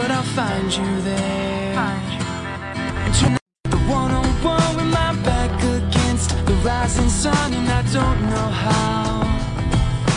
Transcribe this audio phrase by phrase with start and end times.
[0.00, 1.74] But I'll find you there.
[1.74, 2.24] Find you.
[3.04, 7.82] And tonight, the one on one with my back against the rising sun, and I
[7.98, 9.20] don't know how,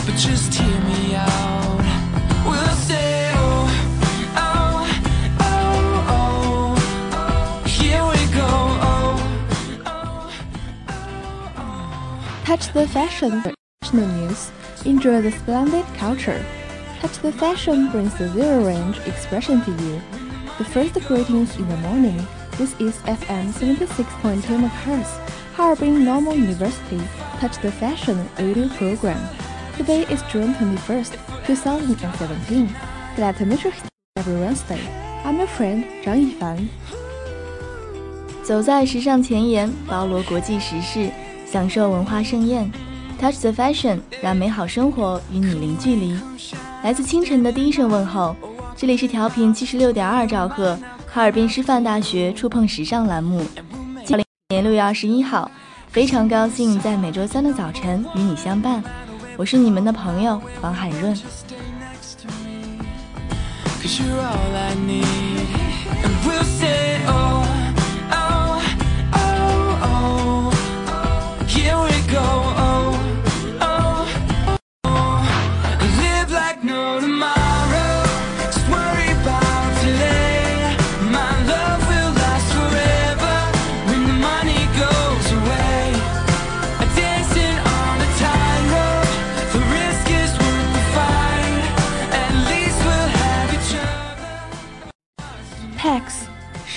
[0.06, 1.84] but just hear me out.
[2.48, 3.68] We'll say, oh,
[4.48, 4.88] oh,
[5.52, 6.76] oh, oh,
[7.18, 8.52] oh, here we go,
[8.90, 9.12] oh,
[9.86, 9.94] oh.
[9.98, 10.34] oh,
[11.58, 12.44] oh.
[12.46, 13.44] Touch the fashion,
[13.82, 14.50] national news.
[14.86, 16.42] Enjoy the splendid culture.
[17.03, 20.01] Touch the fashion brings the zero range expression to you.
[20.59, 22.27] The first greetings in the morning.
[22.59, 25.07] This is FM 76.2 MHz,
[25.55, 27.01] Harbin Normal University
[27.39, 29.21] Touch the Fashion radio program.
[29.77, 31.15] Today is June 21st,
[31.47, 32.69] 2017.
[33.15, 34.81] Glad to meet you here every Wednesday.
[35.25, 36.69] I'm your friend 张一凡。
[38.43, 41.11] 走在时尚前沿，包罗国际时事，
[41.47, 42.69] 享受文化盛宴。
[43.21, 46.19] Touch the fashion，让美好生活与你零距离。
[46.84, 48.36] 来自清晨的第一声问候，
[48.76, 50.78] 这里是调频七十六点二兆赫，
[51.08, 53.42] 哈尔滨师范大学触碰时尚栏目。
[54.04, 55.50] 今年六月二十一号，
[55.88, 58.84] 非常高兴在每周三的早晨与你相伴。
[59.38, 61.16] 我是你们的朋友王海润。
[72.14, 72.53] Cause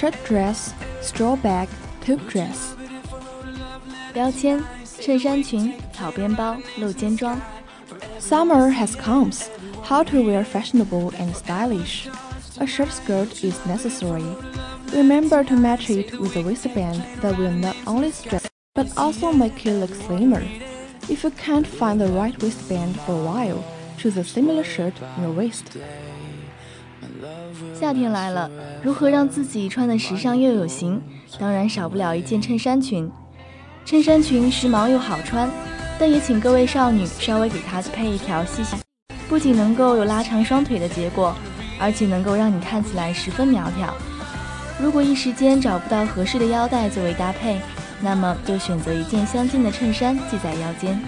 [0.05, 1.67] shirt dress, straw bag,
[2.01, 2.75] tube dress.
[4.13, 4.61] 标签：
[4.99, 7.39] 衬衫裙、草编包、露肩装。
[8.19, 9.31] Summer has come.
[9.83, 12.07] How to wear fashionable and stylish.
[12.59, 14.23] A short skirt is necessary.
[14.93, 18.45] Remember to match it with a waistband that will not only stretch
[18.75, 20.43] but also make you look slimmer.
[21.09, 23.63] If you can't find the right waistband for a while,
[23.97, 25.77] choose a similar shirt in your waist.
[27.78, 28.50] 夏天来了，
[28.82, 31.02] 如何让自己穿得时尚又有型？
[31.38, 33.10] 当然少不了一件衬衫裙。
[33.84, 35.46] 衬衫裙时髦又好穿，
[35.98, 38.76] 但也请各位少女稍微给它配一条细细，
[39.28, 41.36] 不仅能够有拉长双腿的结果，
[41.78, 43.94] 而且能够让你看起来十分苗条。
[44.80, 47.60] 如果一时间找不到合适的腰带作为搭配，
[48.00, 50.98] 那么就选择一件相近的衬衫系在腰间。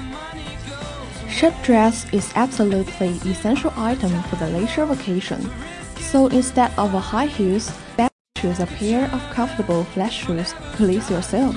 [1.31, 5.39] Shirt dress is absolutely essential item for the leisure vacation.
[6.08, 10.54] So instead of a high heels, better choose a pair of comfortable flat shoes.
[10.78, 11.56] Please yourself.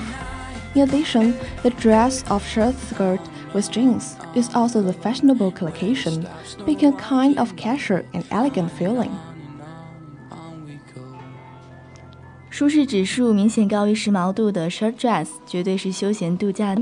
[0.73, 1.33] In addition,
[1.63, 3.19] the dress of shirt skirt
[3.53, 6.27] with jeans is also the fashionable collocation,
[6.65, 9.11] making a kind of casual and elegant feeling.
[12.49, 16.75] 舒适指数明显高于时髦度的 shirt dress 绝对是休闲度假，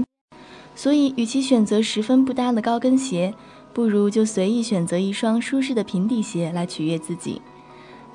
[0.73, 3.33] 所以与其选择十分不搭的高跟鞋，
[3.73, 7.41] 不如就随意选择一双舒适的平底鞋来取悦自己。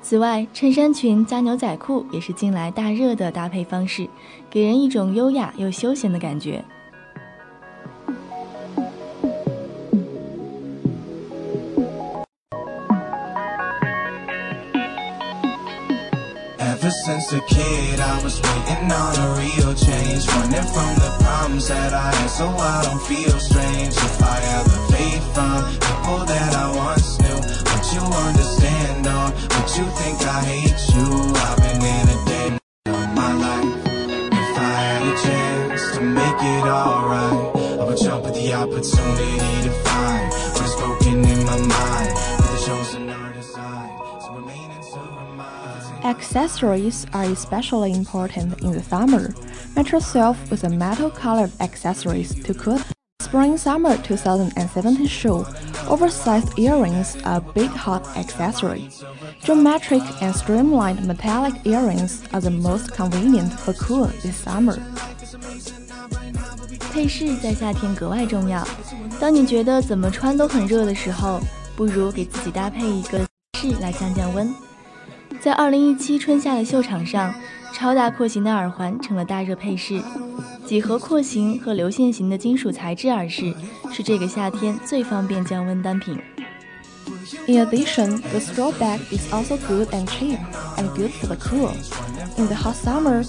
[0.08, 4.08] 此外，衬衫裙加牛仔裤也是近来大热的搭配方式，
[4.48, 6.64] 给人一种优雅又休闲的感觉。
[16.56, 20.24] Ever since a kid, I was waiting on a real change.
[20.28, 23.96] Running from the problems that I had, so I don't feel strange.
[23.96, 25.55] If I elevate from
[46.35, 49.33] Accessories are especially important in the summer.
[49.77, 52.81] Match yourself with a metal colored accessories to cool.
[53.21, 55.45] Spring Summer 2017 show.
[55.87, 58.89] Oversized earrings are a big hot accessory.
[59.41, 64.77] Geometric and streamlined metallic earrings are the most convenient for cool this summer.
[66.91, 68.67] 配饰在夏天格外重要。
[69.17, 71.39] 当你觉得怎么穿都很热的时候，
[71.77, 73.25] 不如给自己搭配一个
[73.57, 74.53] 饰来降降温。
[75.40, 77.32] 在2017春夏的秀场上，
[77.72, 80.02] 超大廓形的耳环成了大热配饰，
[80.64, 83.54] 几何廓形和流线型的金属材质耳饰
[83.92, 86.18] 是这个夏天最方便降温单品。
[87.46, 90.38] In addition, the straw bag is also good and cheap
[90.76, 91.70] and good for the cool.
[92.36, 93.24] In the hot summer,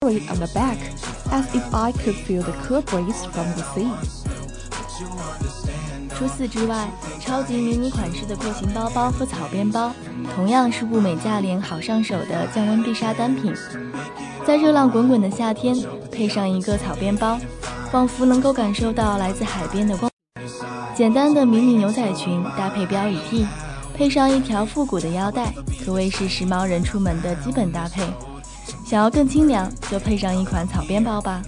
[0.00, 0.78] carry it on the back,
[1.30, 3.90] as if I could feel the cool breeze from the sea.
[6.20, 6.86] 除此之外，
[7.18, 9.90] 超级迷你款式的廓形包包和草编包，
[10.34, 13.54] 同样是物美价廉、好上手的降温必杀单品。
[14.46, 15.74] 在热浪滚滚的夏天，
[16.12, 17.38] 配上一个草编包，
[17.90, 20.10] 仿佛能够感受到来自海边的光。
[20.94, 23.46] 简单的迷你牛仔裙搭配标语 T，
[23.94, 28.02] 配上一条复古的腰带，可谓是时髦人出门的基本搭配。
[28.84, 31.40] 想要更清凉，就配上一款草编包吧。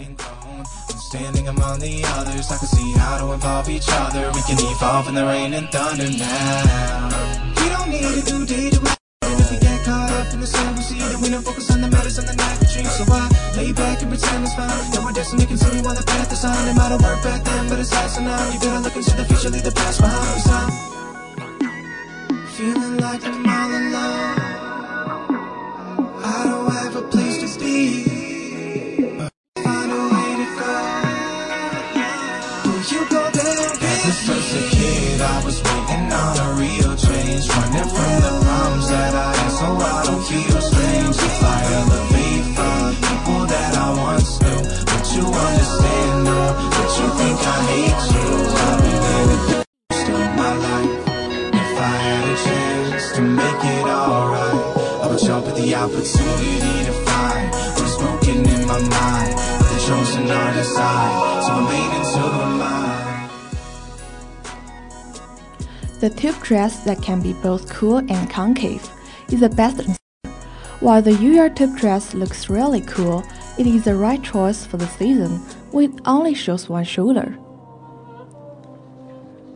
[1.12, 4.32] Standing among the others, I can see how to involve each other.
[4.32, 7.52] We can evolve in the rain and thunder now.
[7.60, 8.96] We don't need to do day to day.
[9.20, 11.82] If we get caught up in the sun, we see that we don't focus on
[11.82, 12.88] the matters on the night we dream.
[12.88, 13.28] So I
[13.60, 14.72] lay back and pretend it's fine.
[14.72, 16.56] That we're destined to continue on the path that's on.
[16.64, 18.48] It might have worked back then, but it's us now.
[18.48, 20.31] You gotta look into the future, leave the past behind.
[60.61, 63.29] chosen artist I, so I made into a mind.
[65.99, 68.87] The tube dress that can be both cool and concave
[69.29, 69.81] is the best.
[70.79, 73.23] While the UR tube dress looks really cool,
[73.57, 75.41] it is the right choice for the season
[75.71, 77.33] when it only shows one shoulder.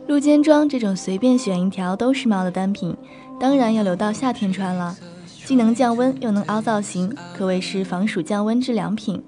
[0.08, 2.96] 露肩装这种随便选一条都时髦的单品，
[3.38, 4.96] 当然要留到夏天穿了。
[5.44, 9.24] 既能降温又能凹造型，可谓是防暑降温之良品。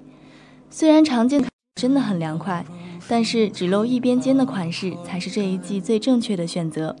[0.69, 1.43] 虽然常见
[1.80, 2.62] 真的很凉快，
[3.08, 6.94] 但是只露一边肩的款式才是这一季最正确的选择。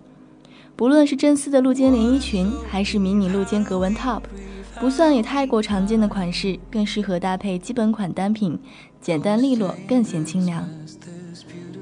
[0.74, 4.22] 不论是真丝的露肩连衣裙，还是迷你露肩格纹 top，
[4.80, 8.58] 不算也太过常见的款式，更适合搭配基本款单品，
[9.02, 10.66] 简单利落，更显清凉。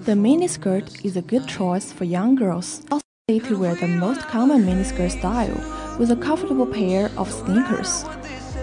[0.05, 4.65] The miniskirt is a good choice for young girls, also to wear the most common
[4.65, 5.55] miniskirt style
[6.01, 8.03] with a comfortable pair of sneakers.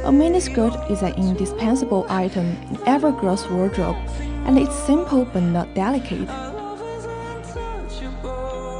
[0.06, 3.96] A miniskirt is an indispensable item in every girl's wardrobe,
[4.46, 6.28] and it's simple but not delicate.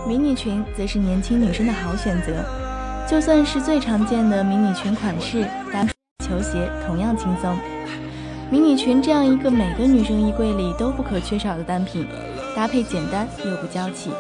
[0.08, 2.46] 迷你裙则是年轻女生的好选择，
[3.10, 5.92] 就算是最常见的迷你裙款式，搭配
[6.24, 7.58] 球鞋同样轻松。
[8.52, 12.06] 迷你裙这样一个每个女生衣柜里都不可缺少的单品，
[12.56, 14.12] 搭配简单又不娇气。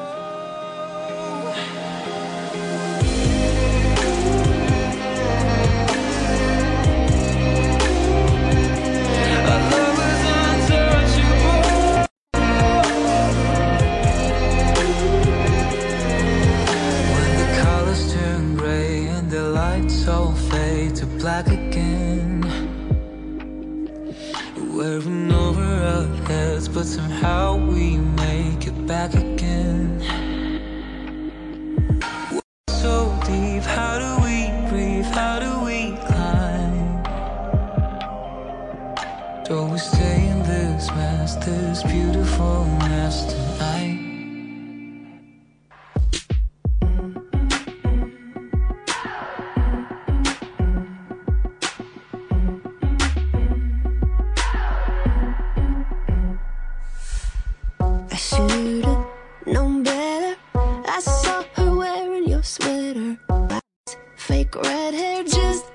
[64.63, 65.74] Red hair just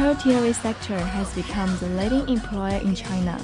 [0.00, 3.38] tertiary sector has become the leading employer in China.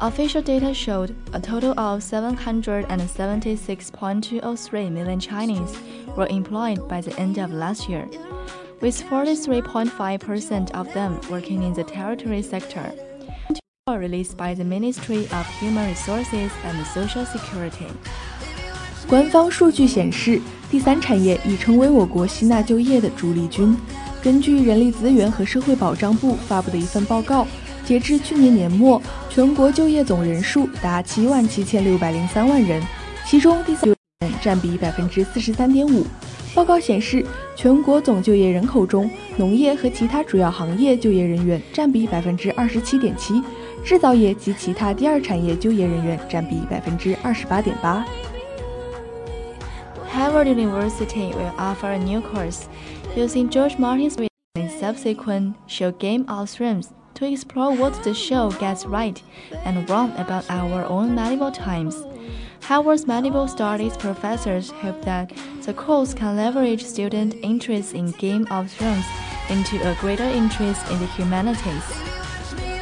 [0.00, 5.76] Official data showed a total of 776.203 million Chinese
[6.16, 8.08] were employed by the end of last year,
[8.80, 12.92] with 43.5% of them working in the tertiary sector.
[13.88, 17.90] Released by the Ministry of Human Resources and Social Security.
[19.08, 20.40] 官方数据显示，
[20.70, 23.76] 第三产业已成为我国吸纳就业的主力军。
[24.23, 27.45] 根据人力资源和社会保障部发布的一份报告，
[27.83, 32.81] 截至去年年末，全国就业总人数达七万七千六百零三万人，
[33.25, 36.05] 其中第三人占比百分之四十三点五。
[36.55, 43.43] 报告显示，全国总就业人口中，农业和其他主要行业就业人员占比百分之二十七点七，
[43.83, 48.05] 制造业及其他第二产业就业人员占比百分之二十八点八。
[50.15, 52.65] Harvard University will offer a new course
[53.16, 58.50] using George Martin's reading and subsequent show Game of Thrones to explore what the show
[58.60, 59.20] gets right
[59.64, 61.96] and wrong about our own medieval times.
[62.62, 65.32] Harvard's medieval studies professors hope that
[65.64, 69.04] the course can leverage student interest in Game of Thrones
[69.48, 71.82] into a greater interest in the humanities.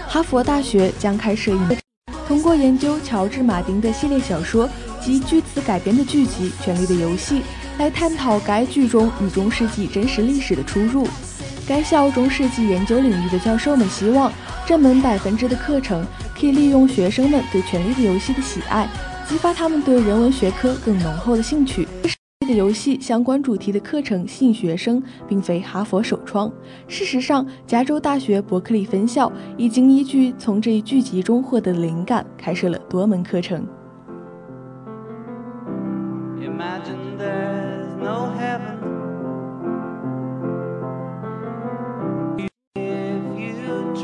[0.09, 1.79] 哈佛大学将开设一门，
[2.27, 4.69] 通过研究乔治·马丁的系列小说
[5.01, 7.41] 及据此改编的剧集《权力的游戏》，
[7.78, 11.08] 来探讨该剧中与中世纪真实历史的出入。
[11.68, 14.32] 该校中世纪研究领域的教授们希望，
[14.66, 16.06] 这门百分之的课程
[16.38, 18.88] 可以利用学生们对《权力的游戏》的喜爱，
[19.28, 21.88] 激发他们对人文学科更浓厚的兴趣。
[22.48, 26.52] 的游戏相关主题的课程吸引学生，并非哈佛首创。
[26.88, 33.66] 事实上，加州大学伯克利分校已经依据从这一剧集中获得的灵感，开设了多门课程。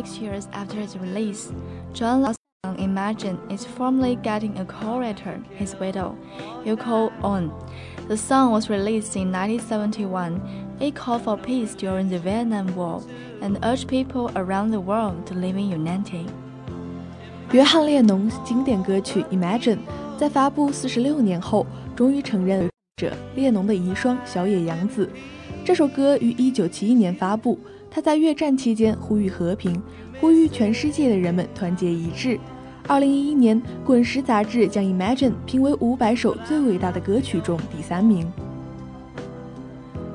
[0.00, 1.52] 46 years after its release,
[1.92, 6.16] John Lawson Imagine is formally getting a co-writer, his widow,
[6.64, 7.52] Yoko On.
[8.08, 10.40] The song was released in 1971.
[10.80, 13.02] It called for peace during the Vietnam War
[13.42, 16.26] and urged people around the world to live in unity.
[17.52, 19.78] 约翰列侬经典歌曲《Imagine》
[20.16, 22.66] 在发布四十六年后，终于承认
[22.96, 25.10] 者列侬的遗孀小野洋子。
[25.66, 27.58] 这首歌于一九七一年发布，
[27.90, 29.82] 他在越战期间呼吁和平，
[30.20, 32.38] 呼吁全世界的人们团结一致。
[32.88, 38.30] 二零一一年，《滚石》杂志将《Imagine》评为五百首最伟大的歌曲中第三名。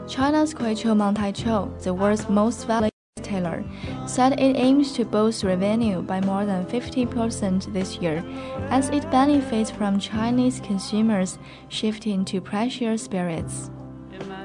[0.08, 3.64] China's Kuichou Mongtaichou, the world's most valuable retailer,
[4.06, 8.24] said it aims to boost revenue by more than 50% this year
[8.70, 11.38] as it benefits from Chinese consumers
[11.70, 13.70] shifting to pricier spirits.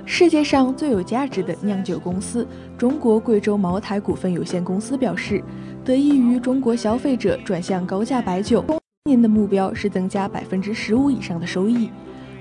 [0.05, 5.43] 世界上最有价值的酿酒公司中国贵州茅台股份有限公司表示，
[5.85, 11.89] 得益于中国消费者转向高价白酒，今年的目标是增加百分之十五以上的收益。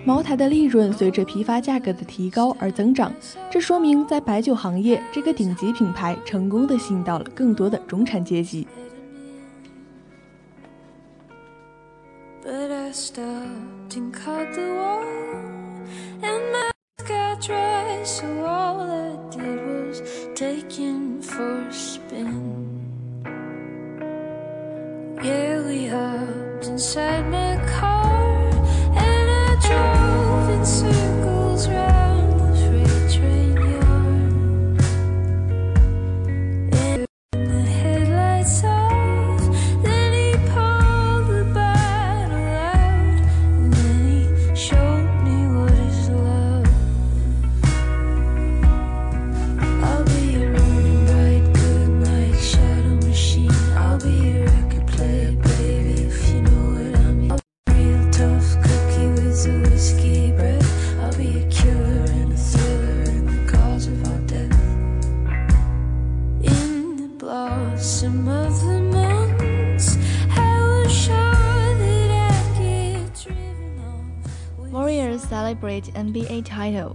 [0.04, 3.12] 茅台的利润随着批发价格的提高而增长，
[3.50, 8.66] 这说明在白酒行业，这个顶级品牌成功的吸引到了更多的中产阶级。
[12.42, 15.04] But I stopped and cut the wall,
[17.40, 18.02] dry.
[18.04, 20.02] So all I did was
[20.34, 22.60] take in for a spin.
[25.22, 27.49] Yeah, we hopped inside my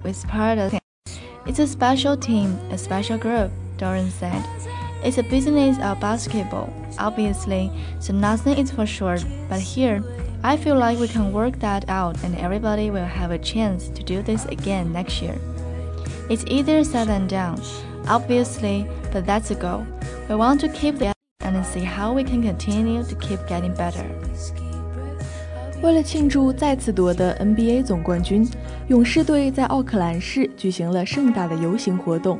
[0.05, 0.23] with
[1.47, 4.45] It's a special team, a special group, Doran said.
[5.03, 9.17] It's a business of basketball, obviously, so nothing is for sure.
[9.49, 10.03] But here,
[10.43, 14.03] I feel like we can work that out and everybody will have a chance to
[14.03, 15.37] do this again next year.
[16.29, 17.59] It's easier said than done,
[18.07, 19.87] obviously, but that's the goal.
[20.29, 24.05] We want to keep the and see how we can continue to keep getting better.
[25.85, 28.43] 为了庆祝再次夺得 NBA 总冠军，
[28.87, 32.39] 勇士队在奥克兰市举行了盛大的游行活动。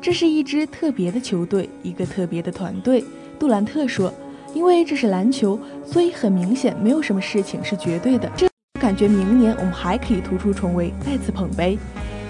[0.00, 3.02] 这是一支特别的球队，一个特别的团队。
[3.40, 4.14] 杜兰特说
[4.54, 8.30] ：“因为这是篮球，所以很明显没有什么事情是绝对的。
[8.36, 8.46] 这
[8.80, 11.76] 感觉明年我们还可以突出重围，再次捧杯。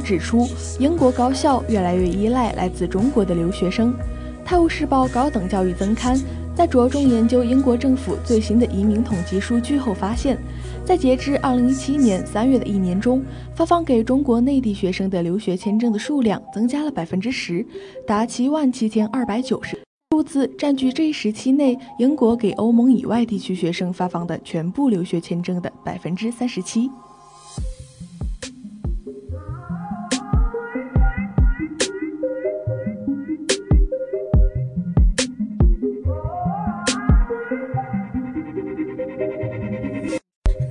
[0.00, 3.92] 指出，英国高校越来越依赖来自中国的留学生。
[4.44, 6.20] 《泰晤士报》高等教育增刊
[6.56, 10.36] 在着重研究英国政府最新的移民统计数据后发现，
[10.84, 13.22] 在截至2017年3月的一年中，
[13.54, 17.64] 发放给中国内地学生的留学签证的数量增加了百分之十，
[18.06, 19.60] 达7万7290。
[20.10, 26.90] 数字占据这一时期内英国给欧盟以外地区学生发放的全部留学签证的百分之三十七。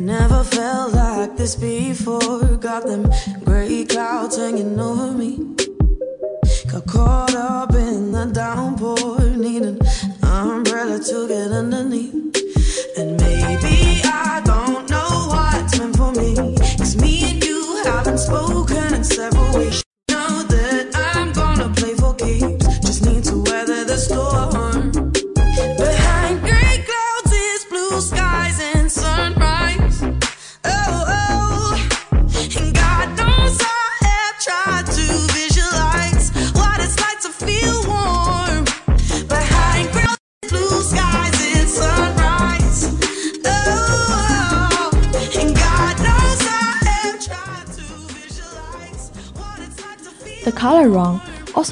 [0.10, 2.58] Never felt like this before.
[2.58, 3.12] Got them
[3.46, 5.38] gray clouds hanging over me.
[6.72, 7.49] Got caught up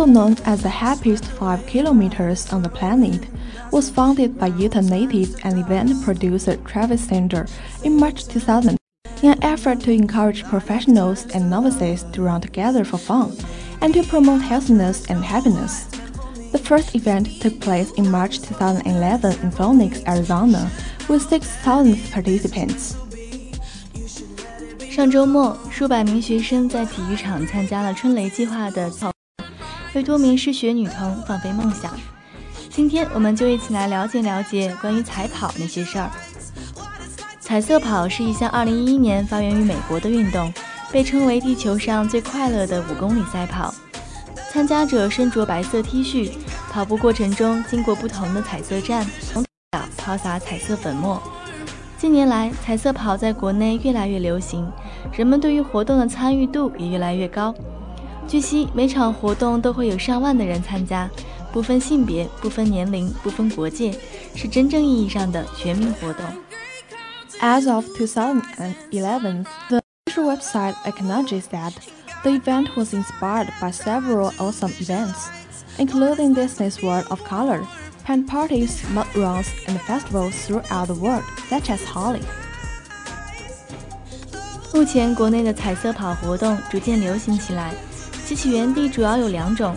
[0.06, 3.26] known as the happiest 5 kilometers on the planet,
[3.70, 7.46] was founded by Utah native and event producer Travis Sander
[7.84, 8.76] in March 2000
[9.22, 13.32] in an effort to encourage professionals and novices to run together for fun
[13.80, 15.86] and to promote healthiness and happiness.
[16.52, 20.70] The first event took place in March 2011 in Phoenix, Arizona,
[21.08, 22.96] with 6,000 participants.
[24.90, 29.10] 上周末，数百名学生在体育场参加了春雷计划的操，
[29.97, 31.91] 为多名失学女童放飞梦想。
[32.69, 36.11] 今天我们就一起来了解了解关于彩跑那些事儿。
[37.39, 40.53] 彩色跑是一项2011年发源于美国的运动，
[40.91, 43.73] 被称为地球上最快乐的五公里赛跑。
[44.51, 46.31] 参加者身着白色 T 恤，
[46.71, 49.03] 跑步过程中经过不同的彩色站，
[49.97, 51.19] 抛洒彩色粉末。
[51.97, 54.71] 近年来，彩色跑在国内越来越流行，
[55.11, 57.55] 人们对于活动的参与度也越来越高。
[58.28, 61.10] 据悉，每场活动都会有上万的人参加，
[61.52, 63.94] 不分性别、不分年龄、不分国界，
[64.34, 66.24] 是真正意义上的全民活动。
[67.40, 71.72] As of 2011, the official website acknowledges that
[72.22, 75.26] the event was inspired by several awesome events,
[75.76, 77.66] including Disney's World of Color,
[78.06, 82.22] and parties, mud runs, and festivals throughout the world, such as Holly.
[84.72, 87.74] 目前，国内的彩色跑活动逐渐流行起来，
[88.27, 89.73] 其起源地主要有两种：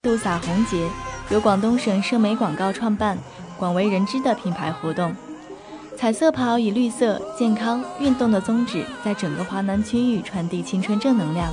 [0.00, 0.88] 度洒红节，
[1.28, 3.18] 由广东省社媒广告创办，
[3.58, 5.12] 广为人知的品牌活动。
[5.96, 11.52] 彩色跑以绿色、健康、运动的宗旨，在整个华南区域传递青春正能量，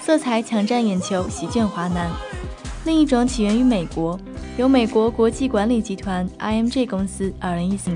[0.00, 2.10] 色彩抢占眼球，席卷华南。
[2.86, 4.18] 另一种起源于美国，
[4.56, 7.90] 由美国国际管理集团 IMG 公司二零一四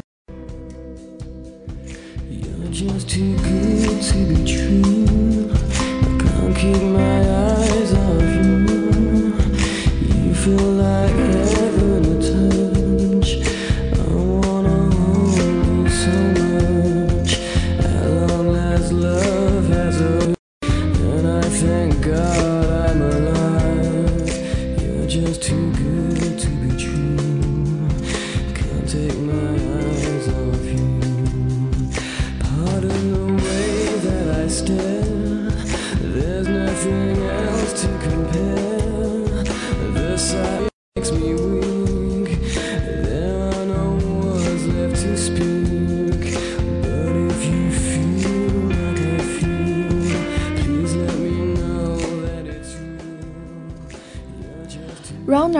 [6.61, 9.33] keep my eyes on you.
[10.27, 11.40] You feel like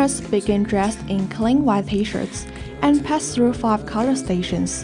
[0.10, 2.48] Runners begin dressed in clean white t-shirts
[2.82, 4.84] and pass through five color stations.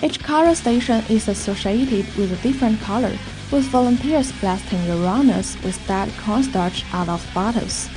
[0.00, 3.10] Each color station is associated with a different color,
[3.50, 7.88] with volunteers blasting the runners with that cornstarch out of bottles.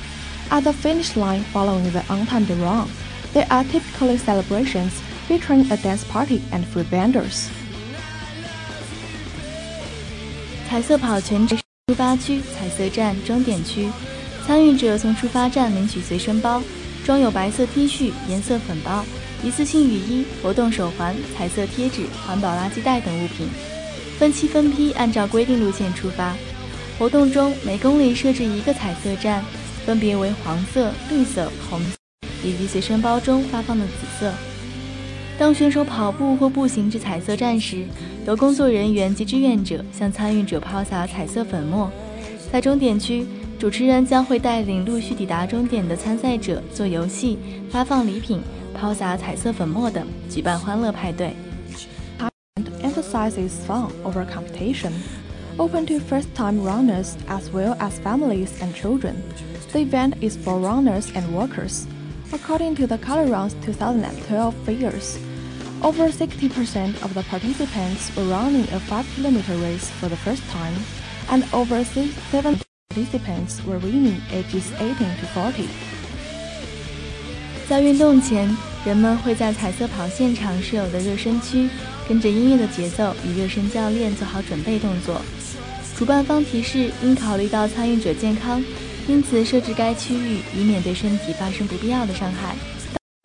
[0.49, 2.89] At the finish line following the untimed run,
[3.33, 7.51] there are typically celebrations featuring a dance party and food vendors.
[10.67, 13.87] 彩色跑全程出发区、彩色站、终点区。
[14.46, 16.62] 参与者从出发站领取随身包，
[17.02, 19.02] 装有白色 T 恤、颜色粉包、
[19.42, 23.48] 一次性雨衣、活动手环、彩色贴纸、环保垃圾袋等物品，
[24.18, 26.34] 分期分批按照规定路线出发。
[26.98, 29.42] 活动中每公里设置一个彩色站，
[29.86, 31.96] 分别为黄色、绿色、红色
[32.44, 34.30] 以及随身包中发放的紫色。
[35.38, 37.84] 当选手跑步或步行至彩色站时，
[38.26, 41.90] 由工作人员及志愿者向参与者抛洒彩色粉末。
[42.52, 43.26] 在终点区。
[43.59, 47.37] 主持人将会带领陆续抵达终点的参赛者做游戏、
[47.69, 48.41] 发放礼品、
[48.73, 51.33] 抛洒彩色粉末等，举办欢乐派对。
[52.81, 54.91] emphasizes fun over competition,
[55.57, 59.15] open to first-time runners as well as families and children.
[59.71, 61.85] The event is for runners and workers.
[62.31, 65.17] According to the Color Runs 2012 figures,
[65.81, 70.73] over 60% of the participants were running a 5-kilometer race for the first time,
[71.29, 72.59] and over 7
[72.94, 75.66] participants were women ages 18 to 40.
[77.68, 81.68] 在运动前，人们会在彩色跑现场设有的热身区，
[82.08, 85.20] 跟着音乐的节奏，与热身教练做好准备动作。
[85.96, 88.62] 主办方提示，应考虑到参与者健康，
[89.08, 92.54] 因此设置该区域，以免对身体发生不必要的伤害。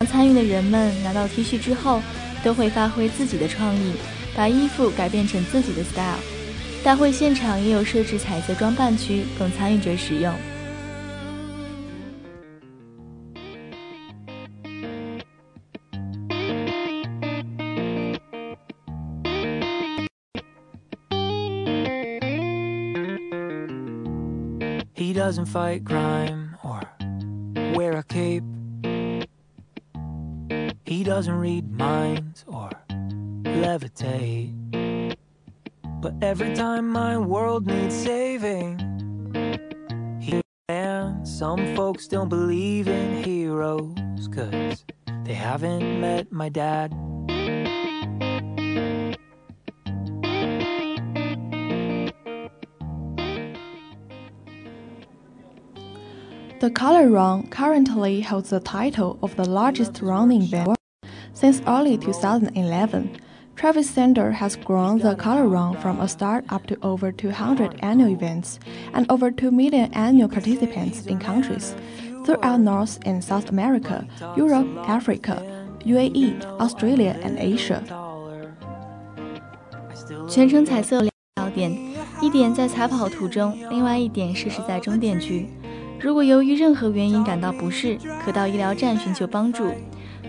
[0.08, 2.02] 参与的人们拿到 T 恤之后，
[2.42, 3.92] 都会发挥自己的创意，
[4.34, 6.39] 把衣服改变成自己的 style。
[6.83, 10.33] 大会现场也有设置彩色装扮区，供参与者使用。
[24.97, 26.81] He doesn't fight crime or
[27.73, 28.43] wear a cape.
[30.85, 32.69] He doesn't read minds or
[33.43, 34.51] levitate.
[36.00, 38.78] But every time my world needs saving,
[40.18, 44.82] he and some folks don't believe in heroes, cause
[45.24, 46.92] they haven't met my dad.
[56.60, 60.78] The color run currently holds the title of the largest running event
[61.34, 63.18] since early 2011.
[63.59, 68.09] Travis Center has grown the color run from a start up to over 200 annual
[68.09, 68.59] events
[68.93, 71.73] and over 2 million annual participants in countries
[72.25, 75.41] throughout North and South America, Europe, Africa,
[75.85, 77.81] UAE, Australia, and Asia.
[80.27, 81.71] 全程彩色两点，
[82.21, 85.47] 一点在彩跑途中，另外一点设施在终点区。
[85.99, 89.71] 如果由于任何原因感到不适，可到医疗站寻求帮助，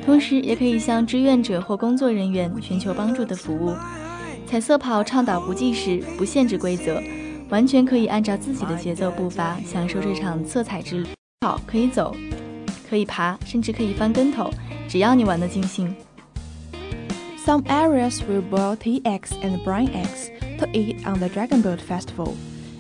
[0.05, 3.73] 同时也可以向志愿者或工作人员寻求帮助的服务。
[4.45, 7.01] 彩色跑倡导不计时、不限制规则，
[7.49, 11.07] 完全可以按照自己的节奏步伐享受这场色彩之旅。
[11.41, 12.15] 跑可以走，
[12.89, 14.51] 可以爬，甚至可以翻跟头，
[14.87, 15.93] 只要你玩得尽兴。
[17.45, 22.33] Some areas will boil tea eggs and brine eggs to eat on the Dragon Boat Festival.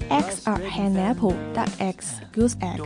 [0.09, 2.79] Eggs are hen apple, duck eggs, goose egg,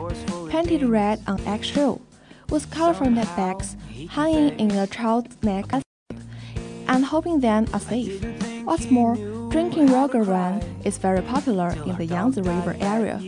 [0.49, 1.99] painted red on eggshell,
[2.48, 3.76] with colorful netbacks
[4.08, 5.66] hanging in a child's neck,
[6.86, 8.20] and hoping them are safe.
[8.64, 9.16] What's more,
[9.50, 13.18] drinking Roger Wine is very popular in the Yangtze River area.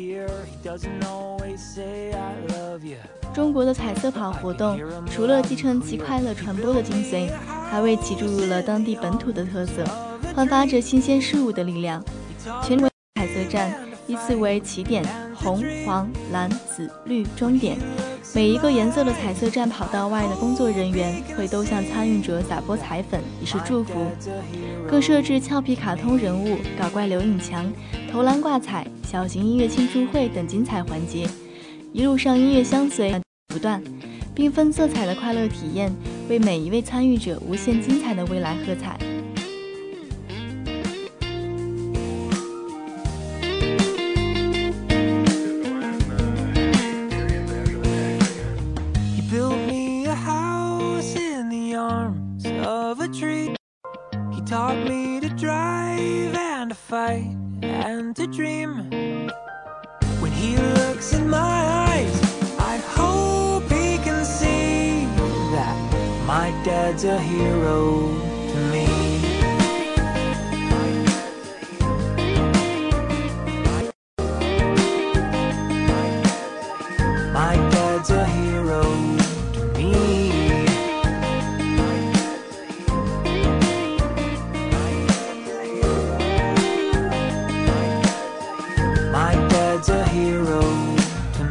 [3.35, 4.79] 中国的彩色跑活动，
[5.11, 7.31] 除了继承其快乐传播的精髓，
[7.71, 9.85] 还为其注入了当地本土的特色，
[10.35, 12.05] 焕发着新鲜事物的力量。
[12.63, 13.75] 全国彩色站
[14.07, 15.03] 依次为起点、
[15.35, 17.79] 红、黄、蓝、紫、绿终点。
[18.36, 24.06] 每一个颜色的彩色站跑道外的工作人员会都向参与者撒播彩粉，以示祝福。
[24.88, 27.72] 更设置俏皮卡通人物、搞怪留影墙、
[28.12, 31.28] 投篮挂彩、小型音乐庆祝会等精彩环节。
[31.94, 33.82] 一路上音乐相随不断，
[34.36, 35.92] 缤纷色彩的快乐体验
[36.30, 38.98] 为每一位参与者无限精彩的未来喝彩。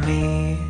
[0.06, 0.65] Me.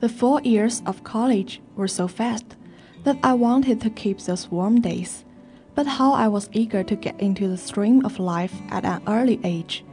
[0.00, 2.56] The four years of college were so fast
[3.04, 5.26] that I wanted to keep those warm days.
[5.74, 9.38] But how I was eager to get into the stream of life at an early
[9.44, 9.84] age.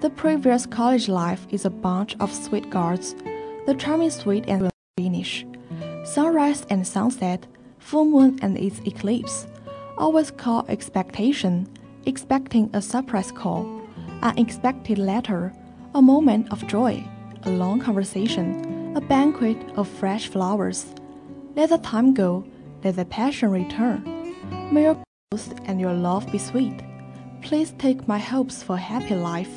[0.00, 3.14] The previous college life is a bunch of sweet girls,
[3.66, 5.46] the charming sweet and finish.
[6.02, 7.46] Sunrise and sunset,
[7.78, 9.46] full moon and its eclipse,
[9.96, 11.68] always call expectation,
[12.06, 13.80] expecting a surprise call,
[14.22, 15.52] an expected letter,
[15.94, 17.02] a moment of joy,
[17.44, 20.85] a long conversation, a banquet of fresh flowers.
[21.55, 22.43] Let the time go,
[22.83, 24.03] let the passion return.
[24.71, 24.97] May your
[25.31, 26.73] growth and your love be sweet.
[27.41, 29.49] Please take my hopes for happy life.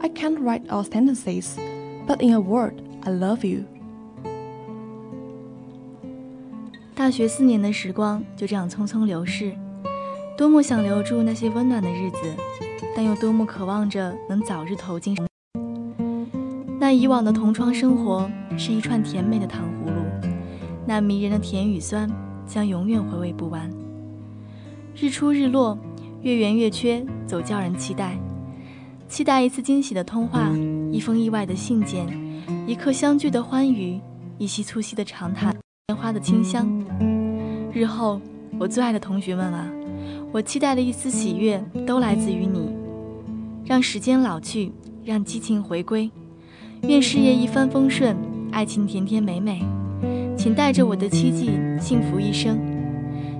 [0.00, 1.58] I can't write all sentences,
[2.06, 3.64] but in a word, I love you.
[6.94, 9.52] 大学四年的时光就这样匆匆流逝，
[10.36, 12.18] 多么想留住那些温暖的日子，
[12.96, 15.16] 但又多么渴望着能早日投进。
[16.93, 20.29] 以往的同窗生活是一串甜美的糖葫芦，
[20.85, 22.09] 那迷人的甜与酸
[22.45, 23.69] 将永远回味不完。
[24.95, 25.77] 日出日落，
[26.21, 28.17] 月圆月缺，总叫人期待。
[29.07, 30.49] 期待一次惊喜的通话，
[30.91, 32.07] 一封意外的信件，
[32.67, 33.99] 一刻相聚的欢愉，
[34.37, 35.55] 一夕促膝的长谈，
[35.87, 36.67] 烟花的清香。
[37.71, 38.19] 日后，
[38.59, 39.69] 我最爱的同学们啊，
[40.31, 42.71] 我期待的一丝喜悦都来自于你。
[43.65, 44.71] 让时间老去，
[45.03, 46.11] 让激情回归。
[46.87, 48.13] 愿事业一帆风顺，
[48.51, 49.63] 爱情甜甜美美。
[50.37, 52.59] 请带着我的期冀，幸福一生。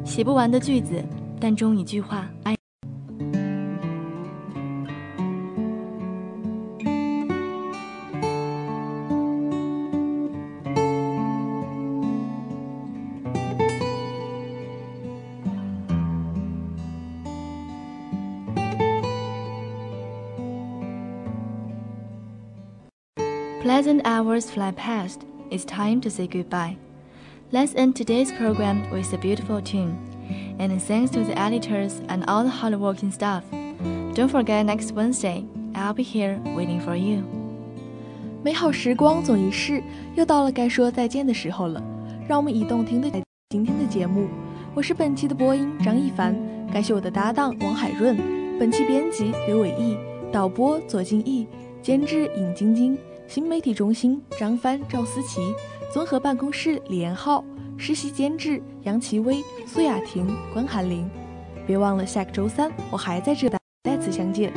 [0.05, 1.03] 写不完的句子，
[1.41, 2.55] 但中一句话，爱。
[24.23, 25.25] Hours fly past.
[25.49, 26.77] It's time to say goodbye.
[27.51, 29.97] Let's end today's program with a beautiful tune.
[30.57, 33.43] And thanks to the editors and all the hardworking staff.
[34.13, 37.23] Don't forget next Wednesday, I'll be here waiting for you.
[38.43, 39.83] 美好时光总一逝，
[40.15, 41.83] 又到了该说再见的时候了。
[42.27, 43.09] 让我们以动听的
[43.49, 44.27] 今天的节目。
[44.73, 46.35] 我是本期的播音张一凡，
[46.71, 48.17] 感谢我的搭档王海润，
[48.57, 49.97] 本期编辑刘伟毅，
[50.31, 51.45] 导播左静毅，
[51.81, 55.41] 监制尹晶晶，新媒体中心张帆、赵思琪，
[55.91, 57.43] 综合办公室李延浩，
[57.77, 61.09] 实习监制杨奇威、苏雅婷、关寒林。
[61.65, 63.49] 别忘了下个周三我还在这
[63.83, 64.53] 再次相见。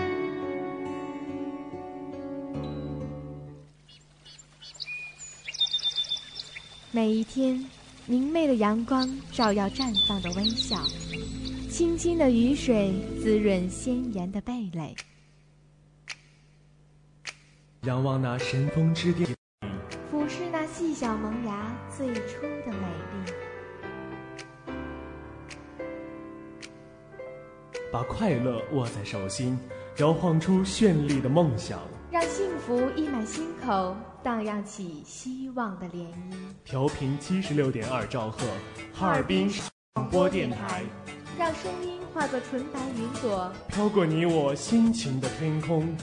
[6.90, 7.64] 每一天，
[8.06, 10.76] 明媚的阳光照耀绽放的微笑，
[11.70, 14.94] 清清的雨水滋润鲜艳的蓓蕾。
[17.86, 19.28] 仰望那神峰之巅，
[20.10, 23.32] 俯视那细小萌芽最初的美丽。
[27.92, 29.56] 把快乐握在手心，
[29.98, 31.78] 摇晃出绚丽的梦想。
[32.10, 36.34] 让幸福溢满心口，荡漾起希望的涟漪。
[36.64, 38.48] 调频七十六点二兆赫，
[38.92, 39.48] 哈尔滨
[39.94, 40.82] 广播电台。
[41.38, 45.96] 让声音化作纯白云朵，飘过你我心情的天空。